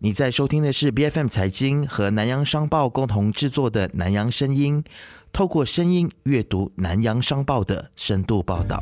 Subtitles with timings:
[0.00, 4.80] 你在收听的是 B F M 财经和南洋商报共同制作的《南洋声音》，
[5.32, 8.80] 透过声音阅读南洋商报的深度报道。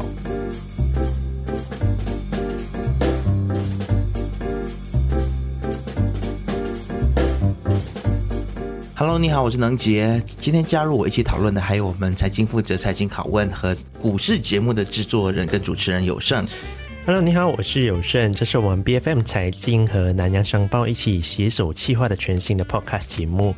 [8.94, 10.22] Hello，你好，我是能杰。
[10.38, 16.46] 今天加入我一起讨论的还有我们财经负责财经拷问和股市节目的制作人跟主持人有胜。
[17.06, 23.54] Hello，你好，我是有胜，这是我们 B F M 财经和南洋商报一起携手企划的全新的 Podcast 节目。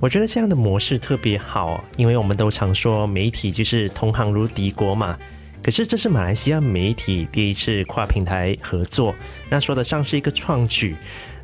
[0.00, 5.18] 我觉得这样的模式特别好，因为我们都常说媒体就是同行如敌国嘛。
[5.62, 9.14] 可是这是马来西亚媒体第一次跨平台合作，
[9.48, 10.94] 那说得上是一个创举。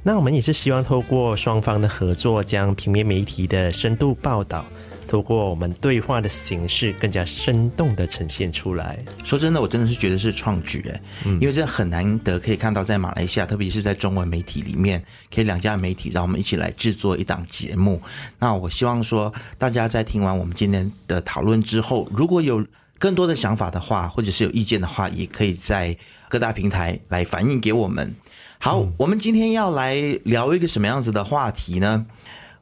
[0.03, 4.63] 那我们也是希望透过双方的合作，将平面媒体的深度报道。
[5.07, 8.99] 透过我们对话的形式，更加生动的呈现出来。
[9.25, 11.01] 说真的，我真的是觉得是创举哎，
[11.41, 15.03] 因为这很难得可以看到在马来西亚，特别是在中文媒体里面，
[15.35, 18.01] 可以两家媒体让我们一起来制作一档节目。
[18.39, 22.65] 那我希望说，大家在听完我们今天的讨论之后，如果有
[22.99, 25.97] 更多的想法的话，或者是有意见的话，也可以在
[26.29, 28.15] 各大平台来反映给我们。
[28.59, 32.07] 好，我们今天要来聊一个什么样子的话题呢？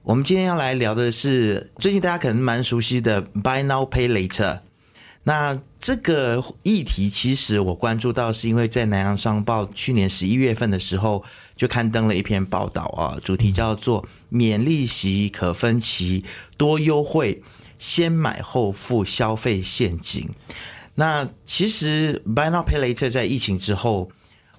[0.04, 4.60] 我们今天要来聊的是最近大家可能蛮熟悉的 Buy Now Pay Later。
[5.22, 11.24] 那这个议题其实我关注到是因为在南洋商报去年十一月份的时候
[11.56, 16.22] 就刊登了一篇报道啊，主题叫做免利息、可分期、
[16.58, 17.42] 多优惠、
[17.78, 20.28] 先买后付消费陷阱。
[20.96, 24.10] 那其实 Buy Now Pay Later 在疫情之后。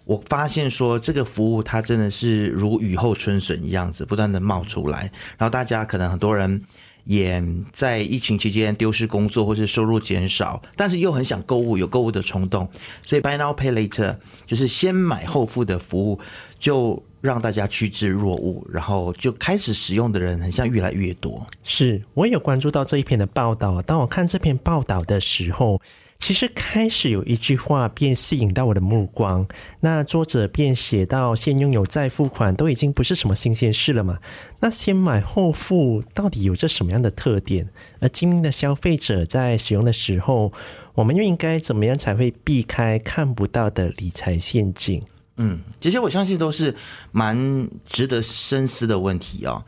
[0.05, 6.61] 我发现说这个服务它真的是如雨后春笋一样子不断的冒出来，然后大家可能很多人
[7.05, 12.69] 也在疫情期间丢失工作或是收入减少，但是又很想购物，有购物的冲动，
[13.03, 16.19] 所以 Buy Now Pay Later 就是先买后付的服务，
[16.59, 21.45] 就让大家趋之若鹜，然后就开始使用的人很像越来越多。
[21.63, 25.81] 是我有关注到这一篇的报道，当我看这篇报道的时候。
[26.19, 29.47] 其实开始有一句话便吸引到我的目光，
[29.81, 34.17] 那作者便写到：先拥有再付款都已经不是什么新鲜事了嘛。
[34.59, 37.69] 那先买后付到底有着什么样的特点？
[37.99, 40.51] 而精明的消费者在使用的时候，
[40.95, 45.03] 我们又应该怎么样才会避开看不到的理财陷阱？
[45.37, 46.73] 嗯，这些我相信都是
[47.11, 49.61] 蛮值得深思的问题哦。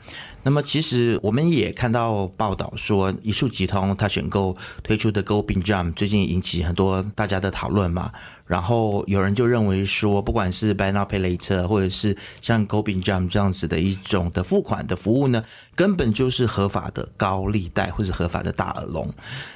[0.44, 8.12] 那么，其实我们也看到报道说，一数集通它选购推出的 Go Bing Jam 最近引起很多大家的讨论嘛。
[8.46, 15.44] 然后有人就认为说，不管是 Buy Now Pay Later，或者是像 Go Bing Jam 这样子的一种的付款的服务呢，
[15.76, 19.06] 根本就是合法的高利贷或者合法的大耳窿。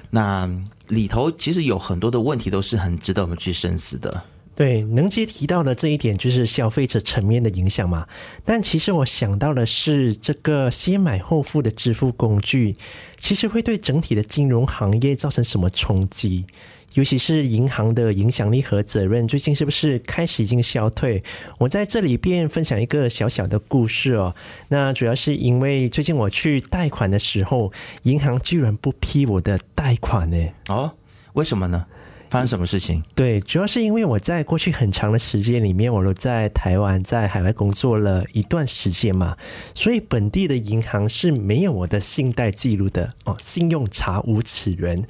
[0.10, 0.50] 那
[0.90, 4.22] 里头其实有很多的问题，都是很值得我们去深思的。
[4.62, 8.08] 对，能接提到的这一点就是消费者层面的影响嘛。
[8.46, 12.76] 但其实我想到的是，这个先买后付的支付工具，
[13.18, 16.46] 其实会对整体的金融行业造成什么冲击？
[16.94, 21.24] 尤其是银行的影响力和责任，最近是不是开始已经消退？
[21.58, 24.36] 我在这里便分享一个小小的故事哦。
[24.68, 27.74] 那主要是因为最近我去贷款的时候，
[28.04, 30.38] 银行居然不批我的贷款呢。
[30.68, 30.92] 哦，
[31.34, 31.88] 为什么呢？
[32.32, 33.04] 发生什么事情？
[33.14, 39.36] 对，主要是因为我在过去很长的时间里面，我都在台湾，在海外工作了一段时间嘛，
[39.76, 45.04] 所以本地的银行是没有我的信贷记录的哦，信用查无此人。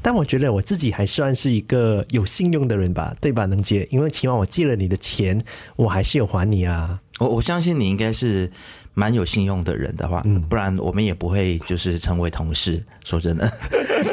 [0.00, 3.44] 但我觉得我自己还算是一个有信用的人吧，对吧？
[3.46, 5.42] 能借，因为起码我借了你的钱，
[5.74, 7.00] 我还是有还你啊。
[7.18, 8.52] 我我相信你应该是。
[8.98, 12.84] 蛮有信用的人的话，不然我们也不会就是成为同事。
[13.04, 13.50] 说真的，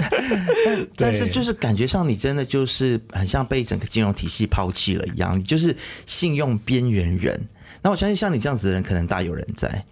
[0.95, 5.75] 但是就是感觉上你真的就是很像被整个金融体系抛弃了一样，你就是
[6.05, 7.39] 信用边缘人。
[7.81, 9.83] 那我相信像你这样子的人，可能大有人在。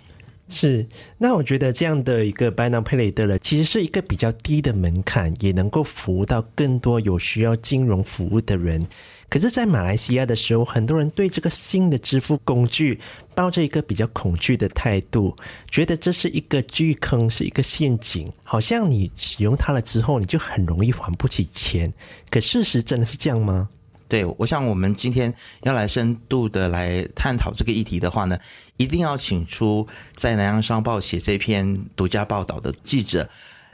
[0.56, 0.86] 是，
[1.18, 8.86] 那我觉得这样的一个 Buy Now Pay 的了，其实是一个比较低的门槛，也能够服务到更多有需要金融服务的人。
[9.30, 13.00] 可是，在马来西亚的时候，很多人对这个新的支付工具
[13.34, 15.36] 抱着一个比较恐惧的态度，
[15.72, 21.92] 觉得这是一个巨坑，是一个陷阱，好像你使用它了之后，你就很容易还不起钱。
[22.30, 23.68] 可事实真的是这样吗？
[24.08, 25.34] 对，我想我们今天
[25.64, 28.38] 要来深度的来探讨这个议题的话呢，
[28.78, 33.30] 一定要请出在南洋商报写这篇独家报道的记者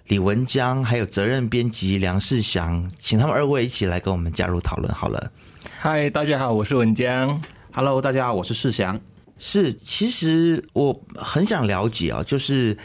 [0.07, 5.31] 李文江，还有责任编辑梁世祥，请他们二位一起来跟我们加入讨论好了。
[5.79, 7.41] 嗨，大家好，我是文江。
[7.71, 8.99] Hello，大家好，我是世祥。
[9.37, 12.77] 是，其实我很想了解啊，就是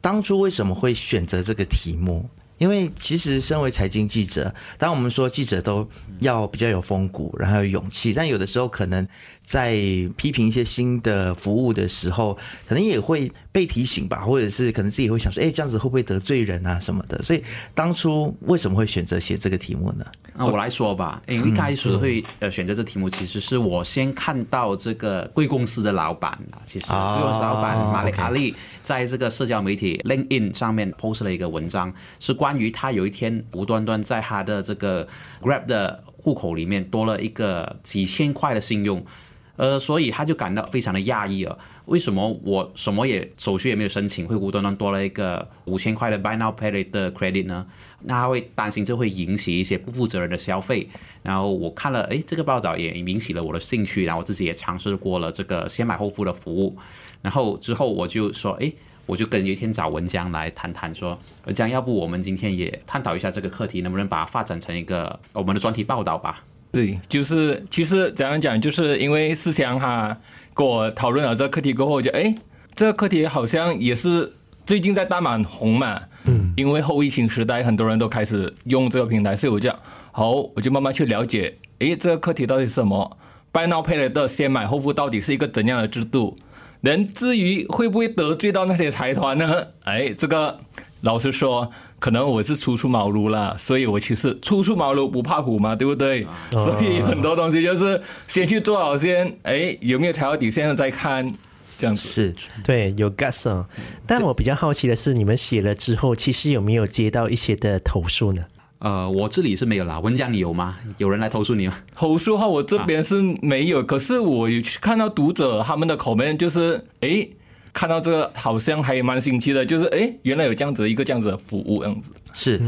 [0.00, 2.28] 当初为什么会选择这个题目？
[2.60, 9.06] 因为其实身为财经记者，当我们说记者都要比较有风骨，然后有勇气，但有的时候可能
[9.42, 9.72] 在
[10.14, 12.36] 批评一些新的服务的时候，
[12.68, 17.22] 可能也会被提醒吧，或者是可能自己会想说，哎，这样子会不会得罪人啊什么的？
[17.22, 17.42] 所以
[17.74, 20.04] 当初为什么会选择写这个题目呢？
[20.34, 35.06] 那我来说吧，因为一开始会呃选择这题目，其实是我先看到这个贵公司的老板啊，其实贵公司老板马里卡利在这个社交媒体 LinkedIn 上面 post 了一个文章，是关关于他有一天无端端在他的这个
[35.40, 39.06] Grab 的户口里面多了一个几千块的信用。
[39.54, 41.56] 呃，所以他就感到非常的讶异了。
[41.84, 47.64] 为什么我什么也手续也没有申请，会无端端多了一个五千块的 Buy Now Pay Later 的 credit 呢？
[48.00, 50.88] 那他会担心这会引起一些不负责任的消费。
[51.22, 56.76] 然后我看了，哎，这个报道也引起了我的兴趣，然后我自己也尝试过了这个先买后付的服务。
[57.22, 58.72] 然后之后我就说，哎，
[59.10, 66.44] 我就跟有一天找文江来谈谈，说文江，要不我们今天也探讨一下这个课题，能不能把它发展成一个我们的专题报道吧？
[66.70, 70.16] 对，就是其实怎样讲，就是因为思想哈
[70.54, 72.32] 跟我讨论了这个课题过后，就哎，
[72.76, 74.30] 这个课题好像也是
[74.64, 79.74] 最近在大满红嘛，嗯，因为后疫情时代，很多人都开始用这个平台，所以我就
[80.12, 83.18] 好，我就慢慢去了解，哎，这个课题到底是什么
[83.52, 86.36] ？Buy Now Pay Later 先买后付到底是一个怎样的制度？
[86.80, 89.66] 人至于会不会得罪到那些财团呢？
[89.84, 90.58] 哎，这个
[91.02, 91.70] 老实说。
[92.00, 96.26] 可能我是初出茅庐啦，所以我其实初出茅庐不怕虎嘛，对不对？
[96.52, 101.30] 所以很多东西就是先去做好先，哎，有没有踩到底线再看，
[101.76, 102.34] 这样子是
[102.64, 103.66] 对有 gas。
[104.06, 108.46] 但我比较好奇的是，你们写了之后，其实有没有接到一些的投诉呢？
[108.80, 109.98] 呃，我这里是没有啦。
[110.00, 110.76] 文江，你有吗？
[110.98, 111.78] 有人来投诉你吗？
[111.94, 117.28] 投诉的话，我这边是没有，可是我有去看到读者他们的口面，就是哎。
[117.72, 122.10] 看到这个好像还蛮新奇的，就是哎，原来有这样子一个这样子的服务样子。
[122.32, 122.60] 是，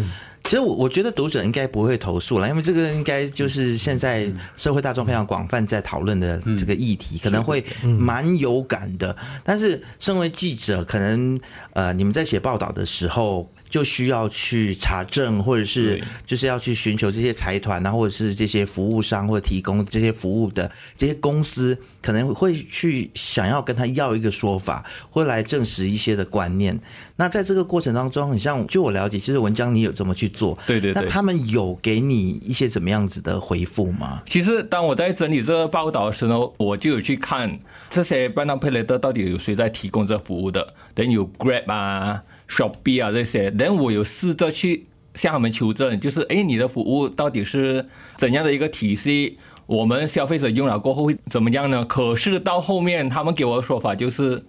[0.45, 7.65] 其实我我觉得读者应该不会投诉了，因为这个应该就是现在社会大众非常广泛在讨论的这个议题，可能会
[7.99, 9.15] 蛮有感的。
[9.43, 11.37] 但是身为记者，可能
[11.73, 13.51] 呃，你们在写报道的时候。
[13.73, 26.79] 就需要去查证，或者是就是要去寻求这些财团啊，或者是这些服务商或者提供这些服务的这些公司，可能会去想要跟他要一个说法，会来证实一些的观念。
[27.17, 30.93] 那在这个过程当中，很像就我了解，其实文江你有这么去做，对对。
[30.93, 34.23] 那他们有给你一些怎么样子的回复吗？
[34.27, 37.59] 其实当我在整理这个报道的时候，我就有去看
[37.89, 42.23] 这些班纳佩雷德到底有谁在提供这服务的，等有 Grab 啊。
[42.53, 44.85] Shopee 啊这些，然后我有试着去
[45.15, 47.87] 向他们求证，就是哎，你的服务到底是
[48.19, 49.39] 怎样的一个体系？
[49.65, 51.83] 我们消费者用了过后会怎么样呢？
[51.87, 54.43] 可是到后面他们给我的说法就是，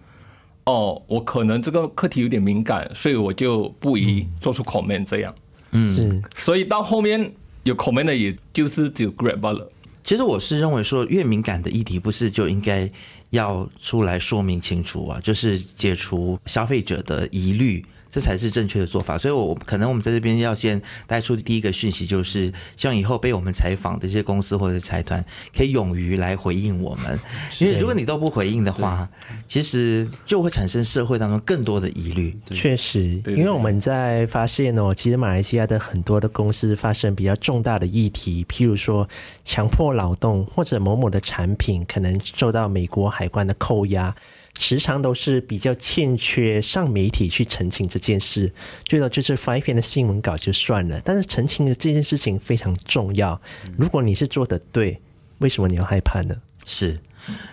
[0.65, 5.33] 哦，我可能这个课题有点敏感，所以我就不宜做出 comment 这样。
[5.71, 7.31] 嗯，是，所以到后面
[7.63, 9.69] 有 comment 的，也就是只有 Grab 了。
[10.03, 12.89] 其实我是认为说，越敏感的议题，不是就应该。
[13.33, 17.83] 要出来说明清楚啊，就是解除消费者的疑虑。
[18.13, 27.19] 这才是正确的做法，所以，我可能我们在这边要先带出第一个讯息，就是希望以后被我们采访的一些公司或者财团，可以勇于来回应我们。
[27.59, 29.09] 因为如果你都不回应的话，
[29.47, 32.37] 其实就会产生社会当中更多的疑虑。
[32.51, 39.09] 确实，因为我们在发现哦，其实马来西亚的很多的公司发生比较重大的议题，譬如说
[39.43, 44.15] 强迫劳动，或者某某的产品可能受到美国海关的扣押。
[44.55, 48.51] 时常都是比较欠缺上媒体去澄清这件事，
[48.85, 51.01] 最多就是发一篇的新闻稿就算了。
[51.03, 53.39] 但是澄清的这件事情非常重要。
[53.77, 55.01] 如果你是做的对，
[55.39, 56.35] 为什么你要害怕呢？
[56.65, 56.99] 是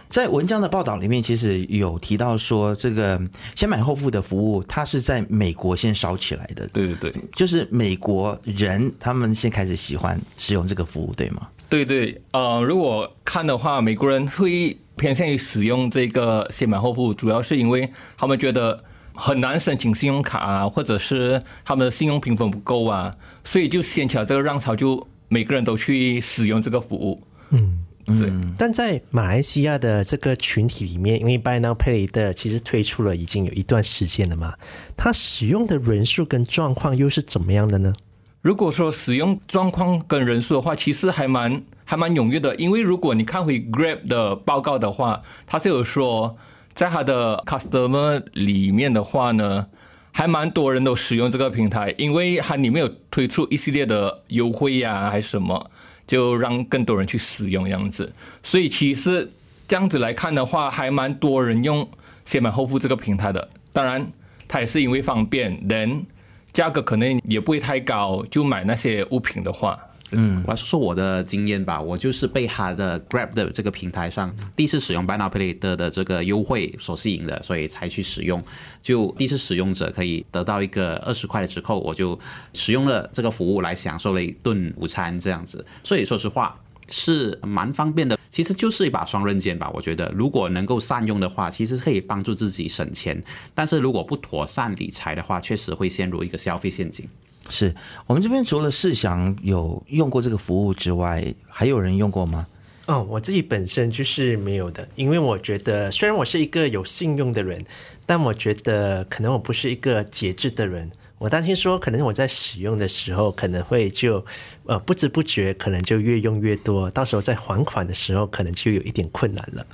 [0.09, 3.21] 在文章的报道里面，其实有提到说，这个
[3.57, 6.69] 先买后付的服务，它是在美国先烧起来的。
[6.69, 11.49] 对对对，就是美国人他们先开始喜欢使用这个服务，对吗？
[11.71, 14.77] 对对，呃，如果看的话，美国人会。
[14.97, 18.85] 偏向于使用这个先买后付，主要是因为他们觉得
[19.15, 27.19] 很难申请信用卡啊，或者是他们的信用评分不够啊，所以就掀起了这个浪潮，就每个人都去使用这个服务。
[27.49, 28.31] 嗯，对。
[28.59, 34.53] 但在马来西亚的这个群体里面，因为 Buy Now Pay 的其实推出了已经有一段时间了嘛，
[34.99, 37.95] 它使用的人数跟状况又是怎么样的呢？
[38.43, 42.57] 如果说使用状况跟人数的话，其实还蛮还蛮踊跃的。
[42.57, 46.39] 因为如果你看回 Grab 的报告的话，它是有说，
[46.73, 49.67] 在它的 customer 里面的话呢，
[50.13, 55.71] 还蛮多人都使用这个平台，因为它里面有推出一系列的优惠呀，还是什么，
[56.07, 58.11] 就让更多人去使用这样子。
[58.43, 59.31] 所以其实
[59.69, 61.87] 这样子来看的话，还蛮多人用
[62.25, 63.51] 先买后付这个平台的。
[63.75, 64.11] 当然，
[64.49, 66.07] 它也是因为方便，人。
[66.53, 69.79] 价格可能也不会太高，就买那些物品的话。
[70.13, 71.81] 嗯，我来说说我的经验吧。
[71.81, 78.43] 我就是被他的 Grab 的这个平台上第一次使用 Buy Now Pay Later 的这个优惠所吸引的，所以才去使用。
[78.83, 82.19] 就第一次使用者可以得到一个二十块的折扣，我就
[82.53, 85.65] 使用了这个服务来享受了一顿午餐这样子。
[85.85, 86.59] 所以说实话
[86.91, 89.71] 是蛮方便的，其实就是一把双刃剑吧。
[89.73, 93.23] 我觉得如果能够善用的话，其实可以帮助自己省钱。
[93.55, 97.09] 但是如果不妥善理财的话，确实会陷入一个消费陷阱。
[97.49, 97.75] 是
[98.07, 102.47] 我们这边除了世祥有用过这个服务之外，还有人用过吗？
[102.87, 107.65] 哦，我自己本身就是没有的，因为我觉得虽然我是一个有信用的人，
[108.05, 110.91] 但我觉得可能我不是一个节制的人。
[111.21, 114.25] 我担心说，可能我在使用的时候，可能会就
[114.65, 119.67] 呃不知不觉，可能就越用越多，到时候在还款的时候，可能就有一点困难了。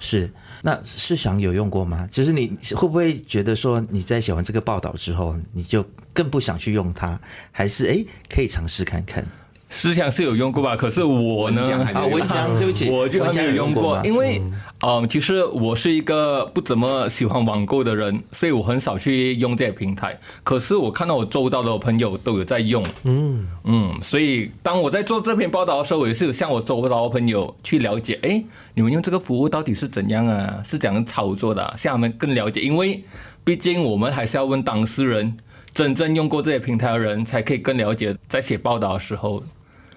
[0.00, 0.28] 是。
[0.60, 2.08] 那试想有用过吗？
[2.10, 7.18] 就是你会不会觉得说你在写完这个报道之后，你就更不想去用它？
[7.52, 9.24] 还是哎，可以尝试看看？
[9.70, 11.62] 思想是有用过吧，可是我呢？
[11.94, 14.40] 啊，文江，对不起，我就没有用过，因为，
[14.80, 20.18] 嗯，其实我是一个不怎么喜欢网购的人，所以我很少去用这些平台。
[20.42, 30.62] 可是我看到我周遭的朋友都有在用，嗯嗯，所以当我在做这篇报道的时候，我也是有向我周遭的朋友去了解，哎，你们用这个服务到底是怎样啊？
[30.66, 31.74] 是怎样操作的？
[31.76, 33.04] 向他们更了解，因为
[33.44, 35.36] 毕竟我们还是要问当事人，
[35.74, 39.42] 真正用过这些平台的人，才可以更了解，在写报道的时候。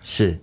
[0.04, 0.40] 是，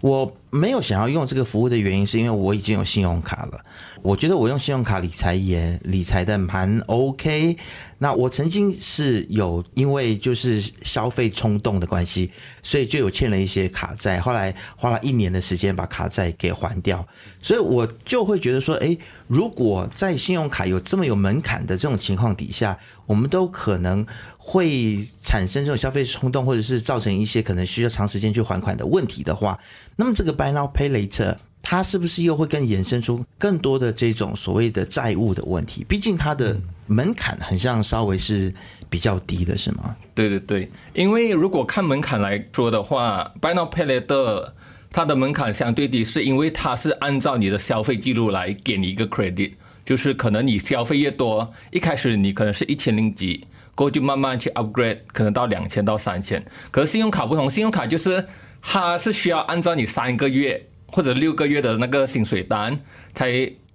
[0.00, 3.60] 我没有想要用这个服务的原因，是因为我已经有信用卡了。
[4.02, 7.56] 我觉得我用信用卡理财也理财的蛮 OK。
[7.98, 12.28] 那我曾经是有因为就是消费冲动的关系，
[12.64, 17.06] 所以就有欠了一些卡债，后来花了一年的时间把卡债给还掉。
[17.40, 24.04] 所以我就会觉得说，哎，如果在信用卡有这么有门槛的这种情况底下，我们都可能
[24.36, 29.60] 会产生这种消费冲动，或者是造成一些可能需要长时间去还款的问题的话，
[29.94, 31.36] 那么这个 Buy Now Pay Later。
[31.62, 35.84] 它是不是又会更衍生出更多的这种所谓的债务的问题？
[35.88, 36.56] 毕竟它的
[36.88, 38.52] 门槛很像稍微是
[38.90, 39.96] 比较低的，是吗？
[40.14, 44.50] 对对对，因为如果看门槛来说的话，Buy Now Pay Later
[44.90, 49.52] 它的门槛相对低，是因为它是按照你的消费记录来给你一个 credit，
[49.86, 56.44] 就是可能你消费越多，一开始你可能是一千零几，过后就慢慢去 upgrade，可能到两千到三千。
[56.70, 58.26] 可是信用卡不同，信用卡就是
[58.60, 60.66] 它是需要按照你三个月。
[60.92, 62.78] 或者六个月的那个薪水单
[63.12, 63.32] 才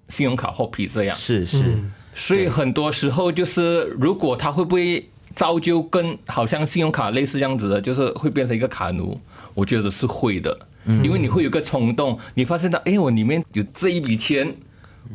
[0.08, 1.16] 信用卡获批这样。
[1.16, 1.78] 是是，
[2.16, 9.18] 所以很多时候就是如果他会不会造就跟好像信用卡类似这样子的，就是会变成一个卡奴，
[9.54, 14.56] 我觉得是会的，因为你会有个冲动，你发现到哎我里面有这一笔钱，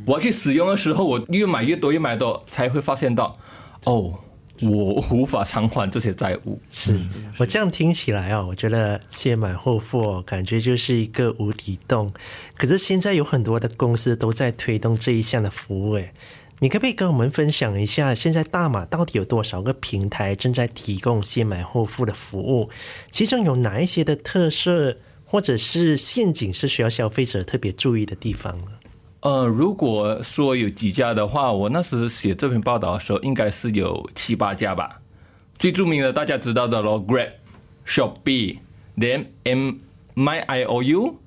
[0.05, 3.39] 我要去使用的时候，我越买越多越买多，才会发现到
[3.85, 4.19] 哦。
[4.63, 6.61] 我无法偿还这些债务。
[6.71, 6.99] 是
[7.39, 12.13] 我这样听起来哦，我觉得先买后付感觉就是一个无底洞。
[12.57, 16.13] 可是现在有很多的公司都在推动这一项的服务，哎，
[16.61, 22.71] 你可不可以跟我们分享一下，现在大马到底有多少个平台正在提供先买后付的服务？
[23.11, 28.67] 其中有哪一些的特色或者是陷阱是需要消费者特别注意的地方呢？
[29.23, 35.01] 呃，如果说有几家的话，我那时写这篇报道的时候，应该是有七八家吧。
[35.57, 37.31] 最著名的大家知道的咯，Grab、
[37.87, 38.59] Shopee、
[38.97, 39.75] 连 M、
[40.17, 41.21] My I O U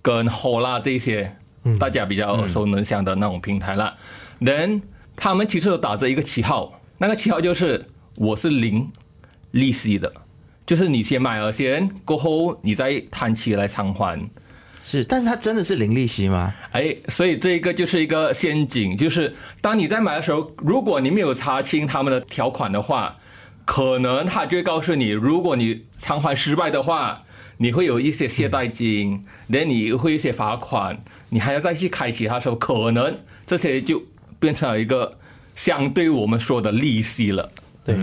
[0.00, 1.36] 跟 Hola 这些，
[1.80, 3.96] 大家比较耳熟能详的那种平台了。
[4.40, 4.82] Then
[5.16, 8.88] 他们其实都打着一个旗号，那个旗号就是我是零
[9.50, 10.12] 利息的，
[10.64, 14.30] 就是你先买了先，过后你再摊期来偿还。
[14.84, 16.52] 是，但是它真的是零利息吗？
[16.72, 23.16] 哎，所以这一个就是一个陷阱，就是当你在买的时候，如果你没有查清他们的条款的话，
[23.64, 27.22] 可能他就会告诉你，如果你偿还失败的话，
[27.58, 30.98] 你会有一些懈怠金，连你会一些罚款，
[31.28, 34.02] 你还要再去开启它的时候，可能这些就
[34.40, 35.16] 变成了一个
[35.54, 37.48] 相对我们说的利息了。
[37.84, 37.96] 对，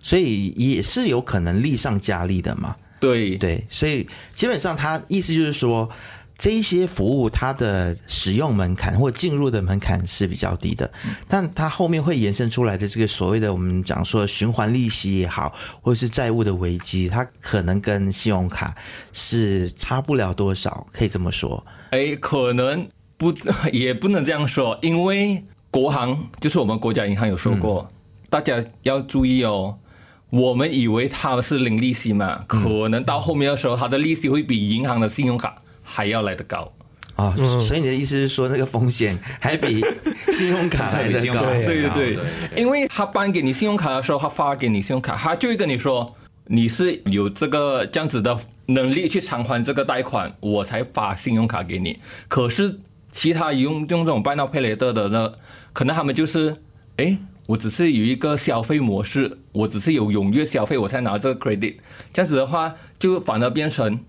[0.00, 2.76] 所以也是有可能利上加利的嘛。
[3.04, 5.90] 对对，所以基本上他意思就是说，
[6.38, 10.90] 这一些服务它的使用门槛或进入的门槛是比较低的，
[11.28, 18.74] 但它后面会延伸出来的这个所谓的我们讲说循环利息也好，或者是债务的危机，它可能跟信用卡
[19.12, 21.64] 是差不了多少，可以这么说。
[21.90, 23.32] 哎，可能不
[23.70, 27.88] 也不能这样说，因为国行就是我们国家银行有说过，
[28.28, 29.78] 大家要注意哦。
[30.30, 36.72] 我们以为它是零利息嘛，可能到后面的时候，他的利息会比银行的信用卡还要来得高。
[37.16, 39.80] 啊、所以你的意思是说，那个风险还比
[40.32, 41.40] 信用卡来的高？
[41.64, 42.24] 对对对对，
[42.56, 46.12] 因为他颁给你信用卡的时候，他发给你信用卡，他就会跟你说
[46.46, 52.00] 你是有这个这样子的能力去偿还这个贷款，我才发信用卡给你。
[52.26, 52.80] 可是
[53.12, 55.30] 其他用用这种 buy now pay later 的呢，
[55.72, 56.56] 可能他们就是，
[56.96, 57.16] 哎，
[57.48, 61.76] 我只是有一个消费模式，我只是有踊跃消费，我才拿这个 credit。
[62.12, 64.00] 这样子的话，就反而变成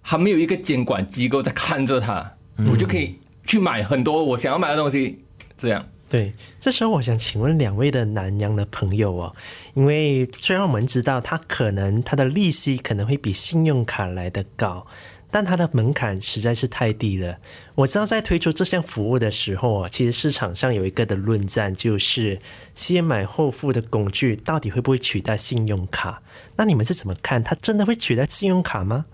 [0.00, 2.36] 还没有一个监管机构在看着他，
[2.70, 5.18] 我就可以去买很多我想要买的东西，
[5.56, 5.86] 这样。
[6.08, 9.32] 对，这时候我想请问两位的南洋的朋友哦，
[9.74, 14.84] 因为虽然我们知道它可能它的利息可能会比信用卡来的高，
[15.30, 17.36] 但它的门槛实在是太低了。
[17.74, 22.40] 我知道在推出这项服务的时候啊，其实市场上有一个的论战，就是
[22.74, 26.20] 先买后付的工具到底会不会取代信用卡？
[26.56, 27.42] 那你们是怎么看？
[27.42, 29.06] 它真的会取代信用卡吗？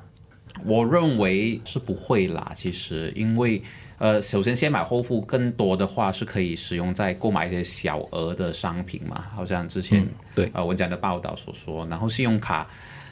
[0.64, 3.62] 我认为是不会啦，其实因为
[3.98, 12.66] 呃，首先先买后付更多的话是可以使用在购买一些小额的商品嘛，好像之前、对呃文章的报道所说，然后信用卡。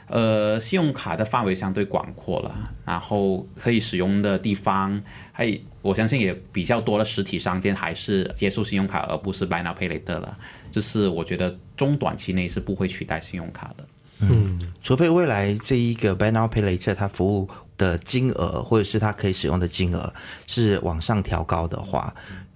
[0.07, 10.37] 呃，信用卡的范围相对广阔了，然后可以使用的地方，还我相信也比较多的实体商店还是接受信用卡，而不是 buy now pay later 了。
[10.69, 13.85] 这是我觉得中短期内是不会取代信用卡的。
[14.19, 14.47] 嗯
[14.81, 20.13] 除非未来这一个 Buy Now Pay Later 它服务的金额或者是它可以使用的金额
[20.47, 22.15] 是往上调高的话，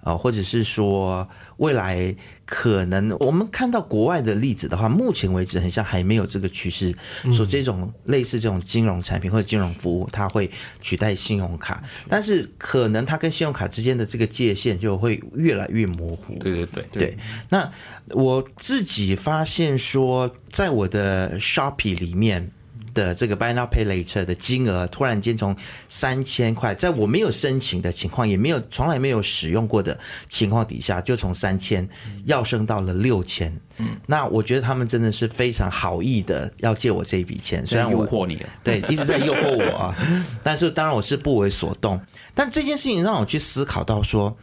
[0.09, 6.95] 呃，或者是说未来可能我们看到国外的例子的话，目前为止很像还没有这个趋势，
[7.31, 10.49] 说这种类似这种金融产品或者金融服务，它会
[10.81, 16.33] 取代信用卡，但是可能它跟信用卡之间的这个界限就会越来越模糊。
[16.39, 16.83] 对对对。
[16.91, 17.17] 对，
[17.49, 17.71] 那
[18.09, 22.51] 我自己发现说，在我的 Shopee 里面
[22.99, 25.55] 的这个 Buy Now Pay Later 的金额，突然间从
[25.87, 29.97] 三千块，在我没有申请的情况，也没有从来没有使用过的
[30.29, 31.87] 情况底下，就从三千
[32.25, 33.57] 要升到了六千。
[33.77, 39.95] 嗯，那我觉得他们真的是非常好意的要借我这一笔钱，虽然我诱惑你了，对，一直在诱惑我啊。
[40.43, 41.99] 但是当然我是不为所动。
[42.35, 44.37] 但这件事情让我去思考到说，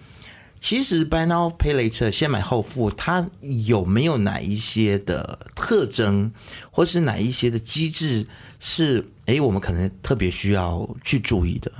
[0.58, 6.32] 其实 Buy Now Pay Later 先买后付，它有没有哪一些的特征，
[6.70, 8.26] 或是哪一些的机制
[8.58, 11.70] 是诶我们可能特别需要去注意的？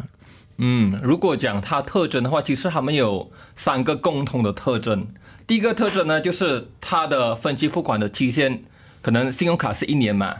[0.58, 5.06] 嗯，如果讲它特征的话，其实他们有三个共同的特征。
[5.46, 8.62] 第一个特征呢，就是它的分期付款的期限，
[9.02, 10.34] 可能信用卡是一年嘛，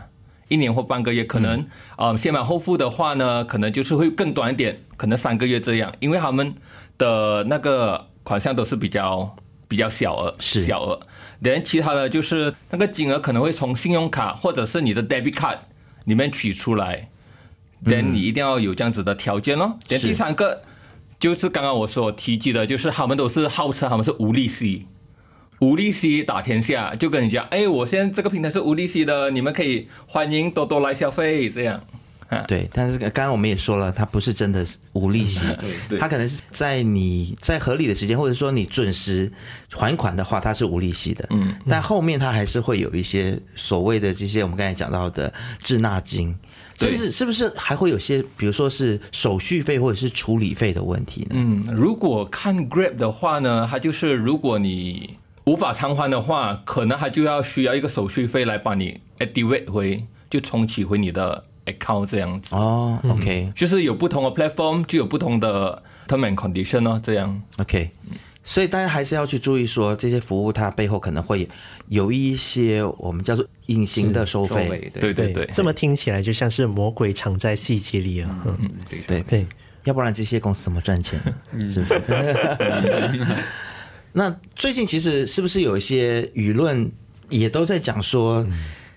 [0.49, 6.55] 一年或半个月，可能呃先买后付的话呢，可能就是会更短一点，可能三个月这样，因为他们
[6.99, 9.37] 的那个款项都是比较
[9.69, 10.99] 比较小额，是小额。
[11.41, 15.59] 连其他的就是那个金额可能会从信用卡或者是你的 debit card
[16.07, 17.09] 里面取出来，
[17.85, 19.79] 等你一定要有这样子的条件咯。
[19.89, 20.63] 连第三个
[21.21, 24.87] 就是刚刚我所提及的，就是他们都是号称他们是无利息，
[25.61, 31.83] 无利息打天下，就跟你讲，哎，我现在这个平台是无利息的，你们可以欢迎多多来消费，这样。
[32.49, 35.47] 对，但是刚刚我们也说了，它不是真的无利息，
[35.89, 39.31] 对它可能是在你在合理的时间，或者说你准时
[39.73, 41.27] 还款的话，它是无利息的。
[41.31, 46.35] 嗯，但后面它还是会有一些所谓的这些我们刚才讲到的滞纳金，
[46.79, 47.11] 甚至是？
[47.13, 51.29] 是不是还会有些，比如说是手续费或者是处理费的问题呢？
[51.35, 62.55] 嗯，如果看 Grab 的话呢，它就是如果你无法偿还的话，可能它就要需要一个手续费来帮你 activate 回，就重启回你的 account 这样子。
[62.55, 63.53] 哦，OK。
[63.55, 67.43] 就是有不同的 platform 就有不同的 term and condition 哦，这样。
[67.59, 67.91] OK，
[68.43, 71.49] 所以大家还是要去注意说，这些服务它背后可能会
[71.89, 74.65] 有一些我们叫做隐形的收费。
[74.65, 75.13] 收尾对。
[75.13, 78.45] 对对，这么听起来就像是魔鬼藏在细节里啊。
[78.47, 78.71] 嗯。
[78.89, 79.47] 对对对，
[79.85, 81.21] 要不然这些公司怎么赚钱？
[81.69, 82.03] 是不是？
[84.13, 86.91] 那最近其实是不是有一些舆论
[87.29, 88.47] 也都在讲说，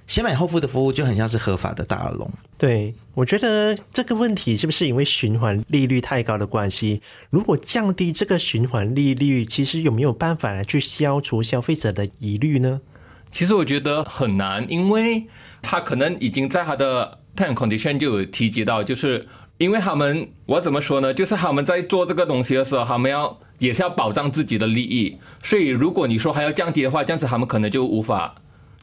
[0.09, 2.27] 先买后付的服务就很像是合法的大耳龙？
[2.57, 6.99] 对，我觉得这个问题是不是因为循环利率太高的关系？
[7.29, 12.81] 如果降低这个循环利率，其实有没有办法来去消除消费者的疑虑呢？
[13.29, 15.27] 其实我觉得很难，因为
[15.61, 19.27] 他可能已经在他的 term condition 就有提及到，就是
[19.59, 21.13] 因为他们我怎么说呢？
[21.13, 28.33] 就是他们在做这个东西的时候，他们要也是要保障自己的利益，所以如果你说还要降低的话，这样子他们可能就无法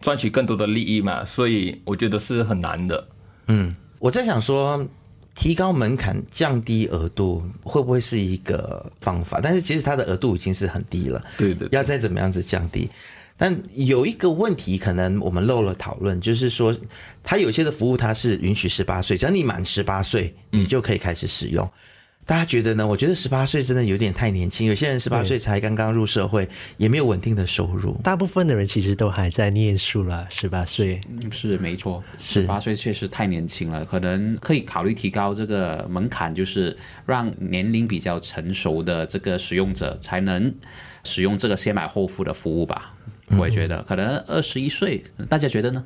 [0.00, 3.08] 赚取更多的利益嘛，所以我觉得是很难的。
[3.48, 4.86] 嗯我在想说，
[5.34, 9.40] 提高门槛、降低额度会不会是一个方法？
[9.42, 12.88] 但是其实它的额度已经是很低了，对的要再怎么样子降低？
[13.38, 16.74] 但有一个问题，可能我们漏了讨论，就是说，
[17.22, 21.68] 它有些的服务它是允许十八岁，只要你满十八岁，你就可以开始使用。
[22.26, 22.84] 大家觉得呢？
[22.84, 27.96] 我觉得十八岁真的有点太年轻，有些人十八岁才刚刚入社会，也没有稳定的收入。
[28.02, 40.52] 大部分的人其实都还在念书了，十八岁是没错，十八岁确实太年轻了，可能可以考虑提高这个门槛，就是让年龄比较成熟的这个使用者才能
[41.04, 42.92] 使用这个先买后付的服务吧。
[43.38, 45.84] 我也觉得，可能二十一岁，大家觉得呢？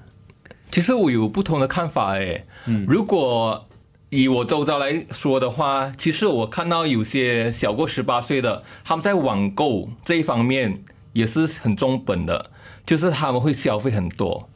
[0.71, 2.47] 其实我有不同的看法诶。
[2.65, 3.69] 嗯，如果
[4.11, 12.51] 以我周遭来说的话，其实我看到有些小过十八岁的，他们在网购这一方面也是很重本的，
[12.85, 14.49] 就是他们会消费很多。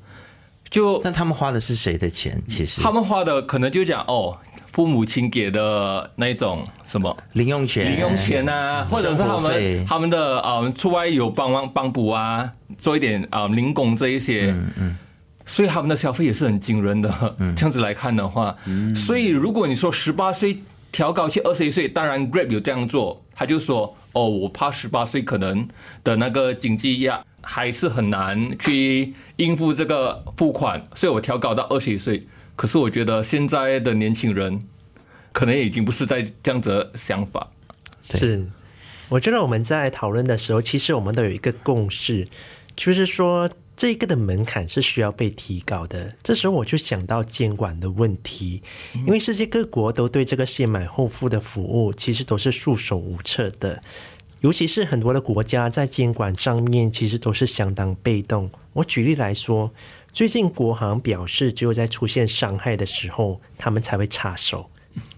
[0.68, 2.42] 就但他们花的是谁的钱？
[2.48, 4.36] 其实他们花的可能就讲哦，
[4.72, 14.98] 父母亲给的那种什么零用钱、零用钱啊，或者是他们他们的呃出外有帮忙帮补啊，做一点啊、呃零工这一些，嗯嗯，
[15.46, 17.36] 所以他们的消费也是很惊人的。
[17.56, 18.56] 这样子来看的话，
[18.94, 20.58] 所以如果你说十八岁
[20.90, 25.68] 调高去二十一岁，当然 Grab 有这样做，他就说哦，我怕十八岁可能
[26.02, 32.22] 的那个经济压还是很难去应付这个付款，所以我调高到二十一岁。
[32.56, 34.62] 可是我觉得现在的年轻人
[35.32, 37.50] 可能已经不是在这样子的想法。
[38.02, 38.46] 是。
[39.10, 42.26] 我觉得我们在讨论的时候，其实我们都有一个共识，
[42.74, 43.48] 就是说
[43.84, 46.16] 这个的门槛是需要被提高的。
[46.22, 48.62] 这时候我就想到监管的问题，
[48.94, 53.78] 因为世界各国都对这个先买后付的服务其实都是束手无策的。
[54.40, 58.50] 尤其是很多的国家在监管上面其实都是相当被动。
[58.72, 59.70] 我举例来说，
[60.14, 64.70] 最近国行表示，只有在出现伤害的时候，他们才会插手。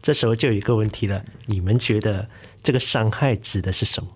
[0.02, 2.28] 这时候就有一个问题了，你们觉得
[2.64, 4.10] 这个伤害指的是什么？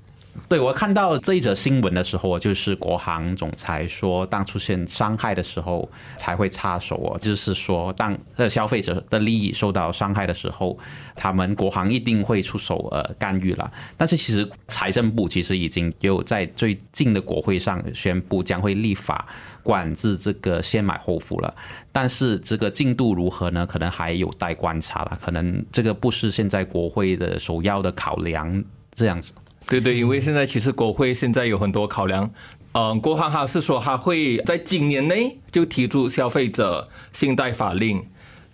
[0.49, 10.79] 对我看到这一则新闻的时候，就是国行总裁说，当出现伤害的时候才会插手哦，就是说，当呃消费者的利益受到伤害的时候，
[11.17, 13.71] 他们国行一定会出手呃干预了。
[13.97, 19.27] 但是其实财政部其实已经有在最近的国会上宣布将会立法
[19.63, 21.55] 管制这个先买后付了，
[21.93, 23.67] 但是这个进度如何呢？
[23.67, 29.33] 可能还有待观察了，可能这个不是现在国会的首要的考量，这样子。
[29.71, 32.29] 对对，因为现在其实国会现在有很多考量，
[32.73, 38.05] 嗯，国行哈是说他会在今年内就提出消费者信贷法令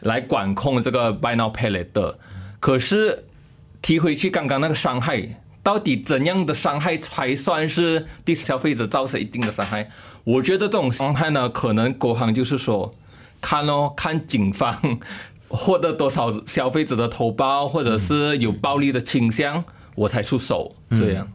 [0.01, 2.17] 来管控这个 buy now pay later，
[2.61, 3.25] 可是
[3.81, 9.89] 提回去刚刚那个伤害，到底怎样的伤害才算是对消费者造成一定的伤害？
[10.25, 12.95] 我觉得这种伤害呢，可能国行就是说，
[13.41, 14.79] 看哦，看警方
[15.49, 19.65] 获得多少消费者的投报，或者是有暴力的倾向。
[19.97, 21.27] 我才出手，这样。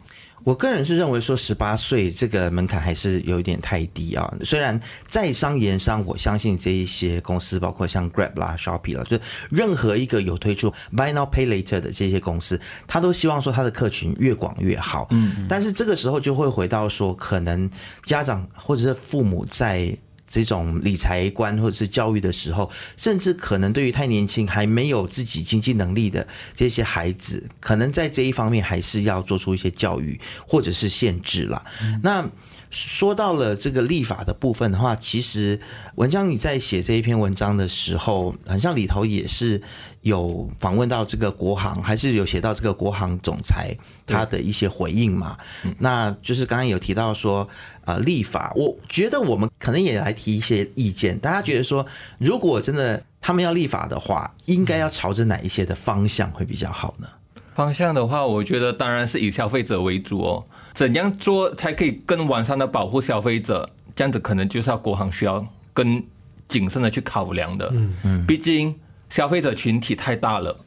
[0.44, 4.34] 我个人是认为说十八岁这个门槛还是有一点太低啊。
[4.44, 9.22] 虽然在商言商，我相信这一些公司，包括像 Grab 啦、Shopee 啦，就是
[9.52, 15.06] 任何一个有推出 Buy Now Pay Later 的这些公司，他都希望说他的客群越广越好。
[15.12, 17.70] 嗯，但是这个时候就会回到说，可能
[18.04, 19.96] 家长或者是父母在。
[20.32, 31.64] 这种理财观或者是教育的时候，甚至可能对于太年轻还没有自己经济能力的这些孩子，可能在这一方面还是要做出一些教育或者是限制啦。
[32.02, 32.28] 那
[32.72, 35.60] 说到了这个立法的部分的话，其实
[35.96, 39.62] 文章你在写这一篇文章的时候，好像里头也是
[40.02, 43.76] 有访问到这个国行，还是有写到这个国行总裁
[44.08, 45.38] 他的一些回应嘛？
[45.80, 47.48] 那就是刚刚有提到说，
[47.84, 51.20] 呃，立法，我觉得我们可能也来提一些意见。
[51.20, 51.86] 大家觉得说，
[52.18, 57.08] 如果真的他们要立法的话，应该要朝着哪一些的方向会比较好呢？
[57.54, 60.46] 方向的话，我觉得当然是以消费者为主哦。
[60.74, 63.70] 怎样做才可以更完善的保护消费者？
[63.94, 66.02] 这样子可能就是要国行需要更
[66.48, 67.70] 谨慎的去考量的。
[67.74, 68.74] 嗯嗯，毕竟
[69.10, 70.58] 消费者群体太大了，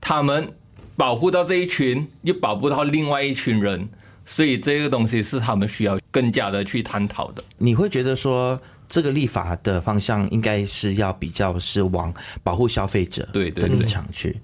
[0.00, 0.50] 他们
[0.96, 3.86] 保护到这一群，又保护到另外一群人，
[4.24, 7.44] 所以这个东西是他们需要更加的去探讨的。
[7.58, 14.40] 你会觉得说，这个立法的方向应该是要比较是往保护消费者的对对对立场去，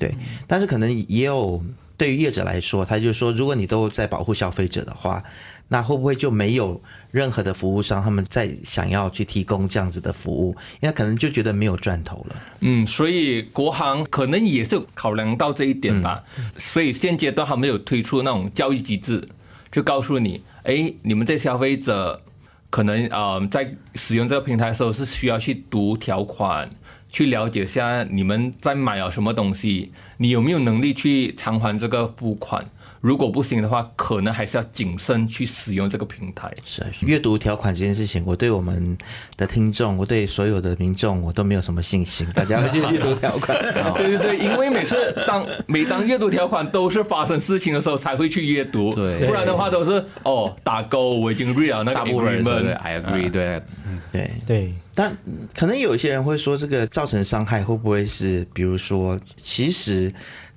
[0.00, 0.12] 对。
[0.48, 1.62] 但是可能也有
[2.02, 5.22] 对于业者来说，他就说，如果你都在保护消费者的话，
[5.68, 10.56] 那会不会就没有任何的服务商他们在想要去提供这样子的服务？
[10.80, 12.36] 因为可能就觉得没有赚头了。
[12.58, 16.24] 嗯，所以国行可能也是有考量到这一点吧。
[16.58, 19.28] 所以现阶段还没有推出那种教育机制，
[19.70, 22.20] 就告诉你，哎，你们这消费者
[22.68, 26.68] 可能呃在使用这个平台的时候是需要去读条款，
[27.12, 32.64] 去了解下你们在买了什么东西，你有没有能力去偿还这个付款。
[33.02, 36.48] 如果不行的话，可能还是要谨慎去使用这个平台。
[36.64, 38.96] 是阅读条款这件事情，我对我们
[39.36, 42.24] 的听众，我对所有的民众，我都没有什么信心。
[42.32, 43.58] 大家会去阅读条款，
[43.98, 53.62] 对对对，因为每次当每当阅读条款都是发生事情的时候才会去阅读，对不然的话都是哦打勾，我已经 read 了那个大部分人 agreement 对 I agree，对，
[54.12, 54.30] 对。
[54.46, 55.16] 对，但
[55.58, 60.12] 可能有一些人会说，这个造成伤害会不会是，比如说，其实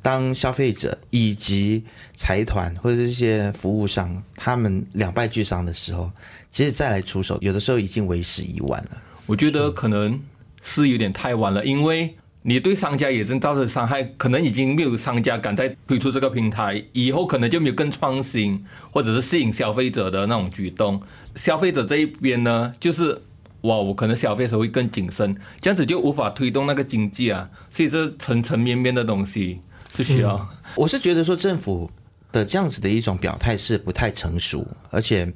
[0.05, 1.83] 当消费者以及
[2.15, 6.11] 财团或者这些服务商他们两败俱伤的时候，
[6.51, 9.01] 其实再来出手，有的时候已经为时已晚了。
[9.25, 10.21] 我觉得可能
[10.61, 21.01] 是有点太晚了，因为你对商家也真造成伤害，可能已经没有商家敢再推出这个平台，以后可能就没有更创新或者是吸引消费者的那种举动。
[21.35, 23.19] 消费者这一边呢，就是
[23.61, 27.49] 哇，我可能消费者会更谨慎，这样子就无法推动那个经济啊。
[27.71, 29.59] 所以这层层面面的东西
[29.95, 30.47] 是需要。
[30.75, 31.89] 我是觉得说政府
[32.31, 35.31] 的这样子的一种表态是不太成熟，而且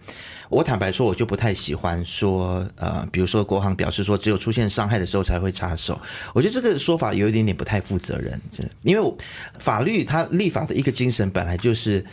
[0.49, 5.99] 我坦白说，我就不太喜欢说，呃，比如说国航表示说只有出现伤害的时候才会插手，
[6.33, 8.39] 我觉得这个说法有一点点不太负责任，
[8.83, 9.13] 因为
[9.59, 12.05] 法律它立法的一个精神本来就是，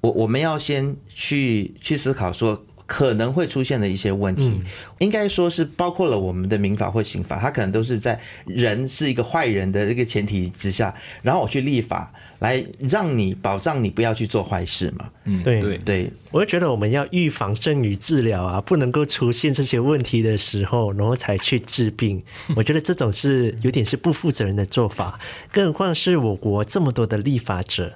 [0.00, 2.64] 我我们要先去去思考说。
[2.86, 4.60] 可能会出现的一些问题，
[4.98, 15.08] 应该说是包括了我们的民法或刑法，它可能都是在人是一个坏人的这个前提之下，然后我去立法来让你保障你不要去做坏事嘛。
[15.24, 15.78] 嗯，对对。
[15.78, 22.22] 对，我就觉得我们要预防胜于治疗啊，不能够出现这些问题的时候，然后才去治病。
[22.54, 25.18] 我觉得这种是有点是不负责任的做法，
[25.50, 27.94] 更何况是我国这么多的立法者。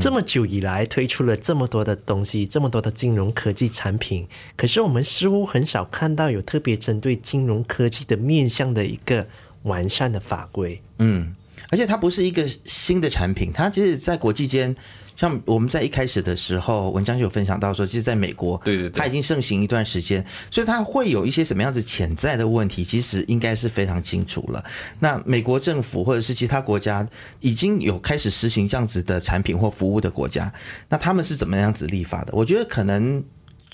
[0.00, 9.26] 这么久以来推出了这么多的东西，这么多的金融科技产品，可是我们似乎很少看到有特别针对金融科技的面向的一个
[9.62, 10.80] 完善的法规。
[10.98, 11.34] 嗯，
[11.70, 14.74] 而且它不是一个新的产品，它其实在国际间，
[15.16, 24.64] 像我们在一开始的时候，文章就有分享到说，其实在美国，对对对它已经盛行一段时间，所以它会有一些什么样子潜在的问题，其实应该是非常清楚了。
[25.00, 27.08] 那美国政府或者是其他国家
[27.40, 30.52] 已经有开始实行这样子的产品或服务的国家，
[30.88, 32.32] 那他们是怎么样子立法的？
[32.32, 33.22] 我觉得可能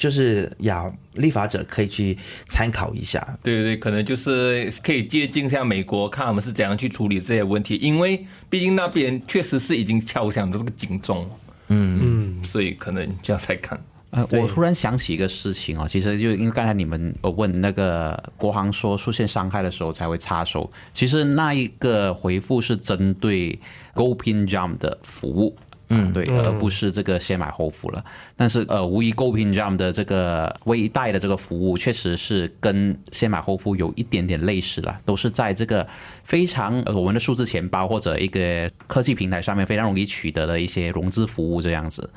[0.03, 3.21] 就是要立法者可以去参考一下。
[3.41, 11.31] 对对对，可能就是可以借鉴一下美国，看他们是怎样去处理这些问题，因为毕竟那边确实是已经敲响的这个警钟，
[11.69, 13.81] 嗯嗯，所以可能这样才看。
[14.11, 23.57] 呃，我突然想起一个事情哦，其实就因为刚才你们呃问那个国航说出现伤害的时候才会插手，其实那一个回复是针对
[23.95, 25.57] GoPin Jump 的服务。
[25.95, 28.03] 嗯，对，而不是这个先买后付了。
[28.35, 35.87] 但是呃，无疑 GoPin Jump 的这个微贷的这个服务，确实是跟先买后付有一点点类似了，都是在这个
[36.25, 42.09] 非常呃我们的数字钱包或者一个科技平台上面非常容易取得的一些融资服务这样子。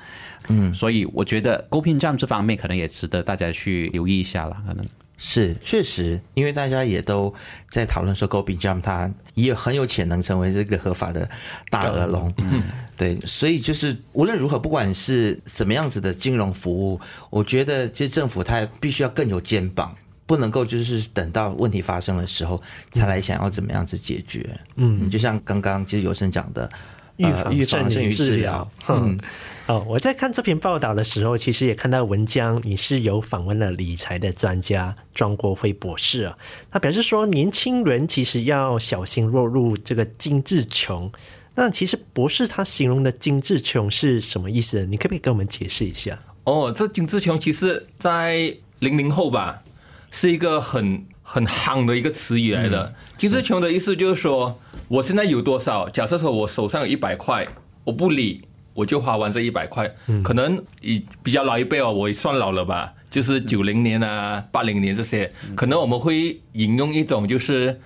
[0.48, 4.86] 嗯，所以我觉得 GoPin Jump 这方面可能也值得大家去留意一下了，可能。
[5.18, 7.34] 是，确实，因为大家也都
[7.70, 11.30] 在讨论说 g o b i Jump 它也很有潜能成为这个合法的
[11.70, 12.64] 大耳龙，嗯，
[12.98, 17.00] 对，所以就是无论如何，不管是怎么样子的金融服务，
[17.30, 26.70] 我觉得其实政府它必须要更有肩膀，不能够就是等到问题发生的时候才来想要怎么样子解决，嗯，就像刚刚其实有生讲的。
[27.18, 28.98] 预呃防胜于预防胜于治治疗疗。。
[28.98, 29.18] 嗯，
[29.68, 36.36] 哦，我在看这篇报道的时候，其实也看到文章，你是有访问了理财的专家庄国辉博士啊，
[36.70, 41.12] 他表示说，年轻人其实要小心落入这个精致穷。
[41.56, 44.86] 那其实博士他形容的精致穷是什么意思？
[44.86, 46.20] 你可不可以跟我们解释一下？
[46.44, 49.64] 哦，这精致穷其实在零零后吧，
[50.12, 52.94] 是一个很很夯的一个词语来的。
[53.18, 55.90] 精致穷的意思就是说，我现在有多少？
[55.90, 57.48] 假设说我手上有一百块，
[57.86, 58.42] 我不理，
[58.76, 59.90] 我就花完这一百块。
[60.24, 67.80] 可能以比较老一辈哦，我也算老了吧，就是九零年啊、八零年这些，可能我们会引用一种就是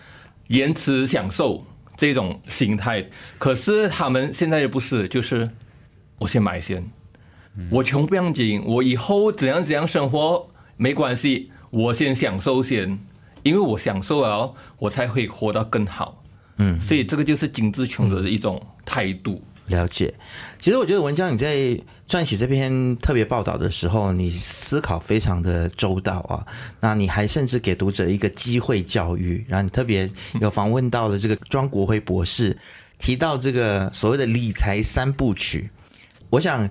[0.47, 3.06] 延迟享受这种心态。
[3.38, 5.49] 可是他们现在又不是，就是
[6.17, 6.84] 我先买先。
[7.69, 12.97] 我穷不要紧，我以后怎样怎样生活没关系，我先享受先，
[13.43, 16.23] 因为我享受了，我才会活得更好。
[16.58, 19.43] 嗯，所以这个就是精致穷的一种态度。
[19.69, 20.13] 了解，
[20.60, 21.58] 其实我觉得文章你在
[22.08, 26.45] 撰写这篇特别报道的时候，你思考非常的周到啊。
[26.79, 30.10] 那你还甚至给读者一个机会教育，然后你特别
[30.41, 32.58] 有访问到了这个庄国辉博士，
[32.97, 35.69] 提到这个所谓的理财三部曲。
[36.32, 36.67] 我想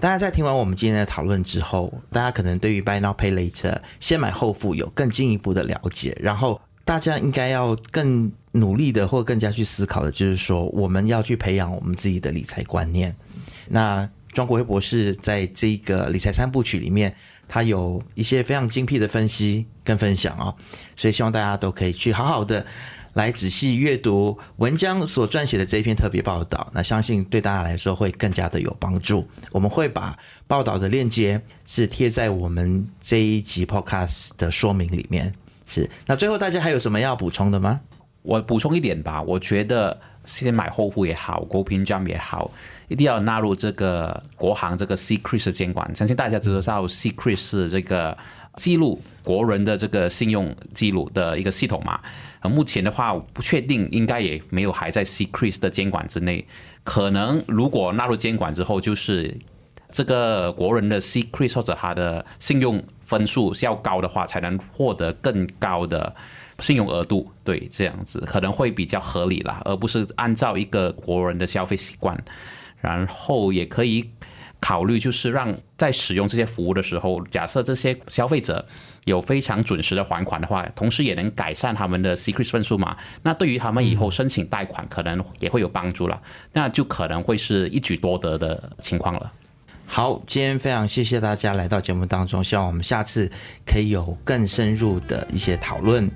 [0.00, 13.14] 大家在听完我们今天的讨论之后，大家可能对于 Buy Now Pay Later 先买后付有更进一步的了解，然后大家应该要更努力的或更加去思考的，就是说我们要去培养我们自己的理财观念。
[13.68, 17.14] 那庄国辉博士在这个理财三部曲里面，
[17.48, 20.54] 他有一些非常精辟的分析跟分享哦，
[20.96, 22.64] 所以希望大家都可以去好好的
[23.14, 29.26] 来仔细阅读文章所撰写的这一篇特别报道，那相信对大家来说会更加的有帮助。
[29.50, 35.32] 我们会把报道的链接是贴在我们这一集 podcast 的说明里面。
[35.66, 37.80] 是，那最后大家还有什么要补充的吗？
[38.22, 42.50] 我补充一点吧，我觉得先买后付也好，国平 Jam 也好，
[42.88, 45.94] 一定要纳入这个国行这个 Secret 的监管。
[45.94, 48.16] 相信大家知道 Secret 是这个
[48.56, 51.98] 记录国人的这个信用记录的一个系统嘛。
[52.42, 56.46] 目前的话不确定，应该也没有还在 Secret 的监管之内。
[56.84, 59.34] 可能如果纳入监管之后，就是
[59.90, 62.82] 这个国人的 Secret 或者他的信用。
[63.10, 66.14] 分数是要高的话，才能获得更高的
[66.60, 67.30] 信用额度。
[67.42, 72.16] 对，这样子可能会比较合理啦，而不是按照一个国人的消费习惯。
[72.80, 74.10] 然后也可以
[74.58, 78.66] 考虑，就是让在使用这些服务的时候，假设这些消费者
[79.04, 82.96] 有非常准时的还款的话，同时也能改善他们的 secret 分数嘛。
[83.22, 86.22] 那对于他们以后申请贷款，可能也会有帮助了。
[86.54, 89.30] 那就可能会是一举多得的情况了。
[89.86, 93.30] 好，今天非常谢谢大家来到节目当中，希望我们下次
[93.66, 96.10] 可以有更深入的一些讨论。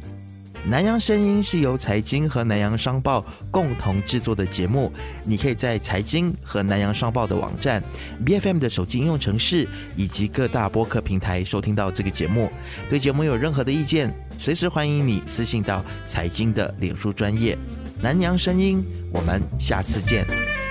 [0.67, 4.91] 南洋声音是由财经和南洋商报共同制作的节目，
[5.23, 7.83] 你可以在财经和南洋商报的网站、
[8.25, 12.51] B F M 的手机应用程式以及各大播客平台收听到这个节目。
[12.89, 17.59] 对节目有任何的意见，随时欢迎你私信到财经的脸书专业
[18.01, 18.83] 南洋声音。
[19.13, 20.64] 我们下次见。